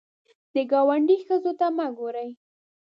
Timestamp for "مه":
1.77-1.87